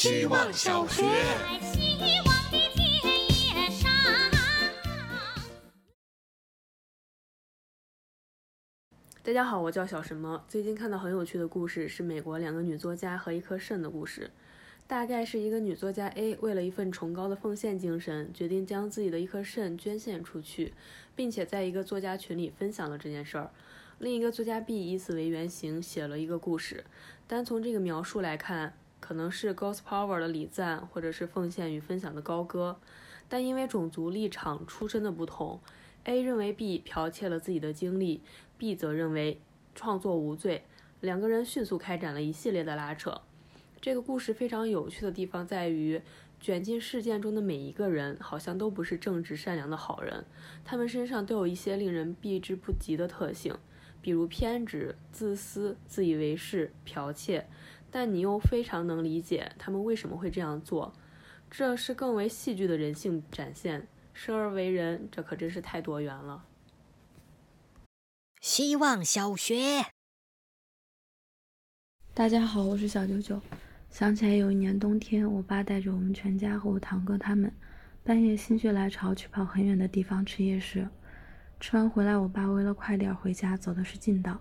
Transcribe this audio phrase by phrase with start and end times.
[0.00, 1.02] 希望小学。
[9.22, 10.42] 大家好，我叫小什么。
[10.48, 14.30] 最近看到很有趣的故事，是美国两个女作家和一颗肾的故事。
[14.86, 20.72] 大概是一个女作家 A 为了一份崇高的奉献精神，决定将自己的一颗肾捐献出去，
[21.14, 23.50] 并且在一个作家群里分享了这件事儿。
[23.98, 26.84] 另一个作家 B 以此为原型写了一个故事。
[27.26, 28.72] 单从这个描述来看，
[29.10, 32.78] 可能是 Ghost Power 的礼赞，或者是奉献与分享的高歌。
[33.28, 35.58] 但因为种族立场出身的不同
[36.04, 38.20] ，A 认为 B 剽窃了自己的经历
[38.56, 39.40] ，B 则认为
[39.74, 40.62] 创作无罪。
[41.00, 43.20] 两个人迅速开展了一系列的拉扯。
[43.80, 46.00] 这个故事非常有趣的地方在于，
[46.40, 50.24] 卷进事件中的每一个人好像都不是正直善良的好人，
[50.64, 53.56] 他们身上都有一些令人避之不及的特性，
[54.00, 57.48] 比如偏执、自私、自以为是、剽窃。
[57.90, 60.92] 但你又非常能理解他们为什么会这样做，
[61.50, 63.88] 这是更为戏剧的人性展现。
[64.12, 66.44] 生而为人，这可真是太多元了。
[68.40, 69.86] 希望小学，
[72.12, 73.40] 大家好，我是小九九。
[73.88, 77.52] 想起来有一年冬天，我爸带着我们全家和我堂哥他们，
[78.04, 80.88] 半夜心血来潮去跑很远的地方吃夜市。
[81.58, 84.40] 吃完回来，我爸为了快点回家，走的是近道，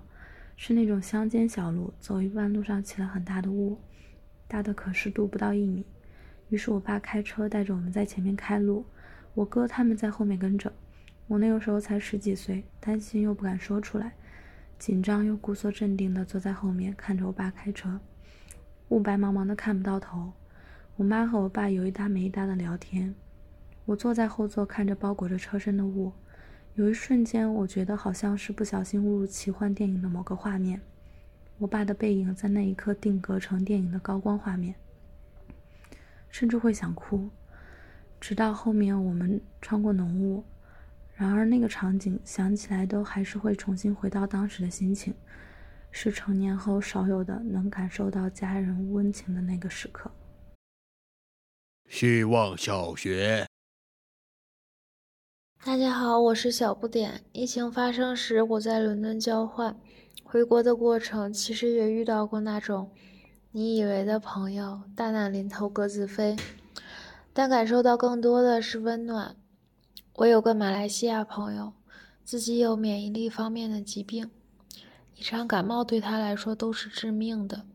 [0.62, 3.78] 是那种乡间小路，走一半路上起了很大的雾，
[4.46, 5.86] 大的可视度不到一米。
[6.50, 8.84] 于是我爸开车带着我们在前面开路，
[9.34, 10.70] 我哥他们在后面跟着。
[11.28, 14.12] 我那个时候才十几岁，担心又不敢说出来，
[14.78, 17.98] 紧张又故作镇定地坐在后面看着我爸开车。
[18.90, 20.34] 雾白茫茫的看不到头，
[20.98, 23.16] 我妈和我爸有一搭没一搭的聊天。
[23.86, 26.12] 我坐在后座看着包裹着车身的雾，
[26.80, 30.80] 有一瞬间我觉得好像是不小心误入奇幻电影的某个画面。
[31.58, 34.74] 我爸的背影在那一刻定格成电影的高光画面，
[36.30, 37.30] 甚至会想哭。
[38.22, 40.42] 直到后面我们穿过浓雾，
[41.16, 45.14] 然而那个场景想起来都还是会重新回到当时的心情。
[45.92, 50.10] 是成年后少有的能感受到家人温情的那个时刻。
[51.90, 53.46] 希望小学，
[55.66, 57.22] 大家好，我是小不点。
[57.34, 59.78] 疫情发生时，我在伦敦交换，
[60.24, 62.90] 回国的过程其实也遇到过那种
[63.52, 66.38] 你以为的朋友，大难临头各自飞，
[67.34, 69.36] 但感受到更多的是温暖。
[70.16, 71.74] 我有个马来西亚朋友，
[72.24, 74.32] 自己有免疫力方面的疾病。
[75.18, 77.66] 一场感冒对他来说都是致命的，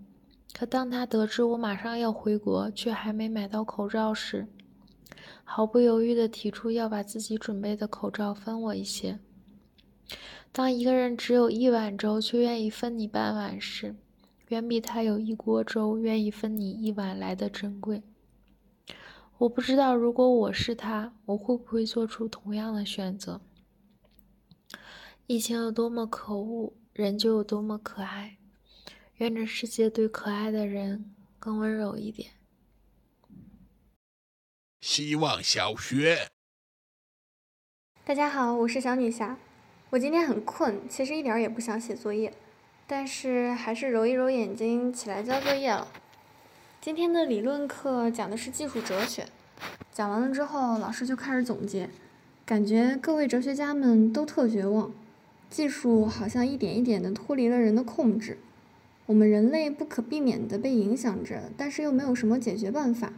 [0.55, 4.49] 可当他得知我马上要回国，却还没买到口罩时，
[5.45, 9.21] 毫不犹豫地提出要把自己准备的口罩分我一些。
[10.51, 13.95] 当一个人只有一碗粥，却愿意分你半碗时，
[14.49, 18.03] 远比他有一锅粥愿意分你一碗来的珍贵。
[19.39, 23.41] 我不知道如果我是他，我会不会做出同样的选择？
[25.27, 26.73] 疫情有多么可恶！
[26.93, 28.39] 人就有多么可爱，
[29.17, 32.31] 愿这世界对可爱的人更温柔一点。
[34.87, 36.29] 希望小学，
[38.05, 39.39] 大家好，我是小女侠。
[39.89, 42.31] 我今天很困，其实一点儿也不想写作业，
[42.87, 45.89] 但是还是揉一揉眼睛起来交作业了。
[46.83, 49.27] 今天的理论课讲的是技术哲学，
[49.91, 51.89] 讲完了之后，老师就开始总结，
[52.45, 54.93] 感觉各位哲学家们都特绝望。
[55.49, 58.37] 技术好像一点一点的脱离了人的控制，
[59.07, 63.15] 我们人类不可避免的被影响着，但是又没有什么解决办法。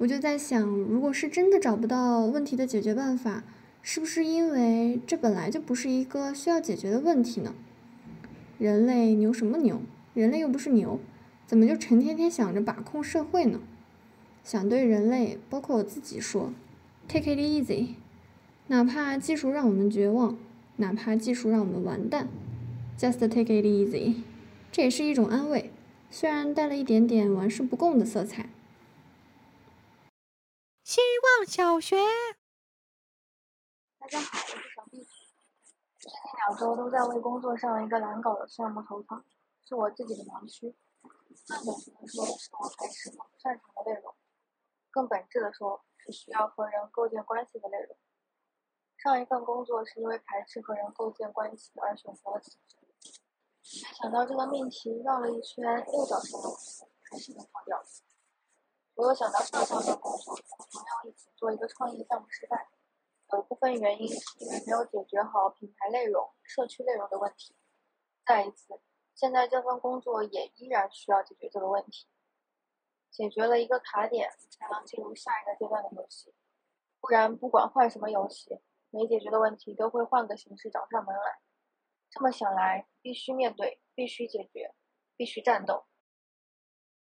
[0.00, 3.44] 我就在想，如果是真的找不到问题的解决办法，
[3.82, 7.54] 是不是因为这本来就不是一个需要解决的问题呢？
[8.58, 9.82] 人类牛什么牛？
[10.14, 10.98] 人类又不是牛，
[11.46, 13.60] 怎么就成天天想着把控社会呢？
[14.42, 16.54] 想对人类，包括我自己说
[17.06, 17.88] ，take it easy，
[18.68, 20.38] 哪怕技术让我们绝望。
[20.76, 22.28] 哪怕技术让我们完蛋
[22.98, 24.14] ，just take it easy，
[24.72, 25.70] 这也是一种安慰，
[26.10, 28.48] 虽然带了一点点玩世不恭的色彩。
[30.82, 31.96] 希望小学，
[33.98, 35.06] 大家好，我是小 B。
[35.98, 39.22] 最近两周都在为工作上一个难搞的项目头疼，
[39.62, 40.74] 是我自己的盲区。
[41.46, 44.14] 更本质的说，是我还是不擅长的内容；
[44.90, 47.96] 更本质的说，是需要和人构建关系的内容。
[48.96, 52.78] 上一份工作是因为排斥和人构建关系而选择了辞职，
[53.62, 56.58] 想到这个命题绕了一圈又找上了，
[57.10, 57.80] 还是没跑掉。
[58.94, 60.36] 我又想到上上份工作
[61.04, 62.68] 一起做一个创业项目失败，
[63.32, 67.54] 有部分原因是因为没有解决好品牌内容、社区内容的问题。
[68.24, 68.80] 再一次，
[69.14, 72.08] 现在这份工作也依然需要解决这个问题。
[73.10, 76.32] 解决了一个卡点，才能进入下一个阶段的游戏。
[77.00, 78.60] 不然，不管换什么游戏，
[78.90, 81.40] 没解决的问题都会换个形式找上门来。
[82.08, 84.74] 这么想来，必须面对，必须解决，
[85.16, 85.86] 必须战斗。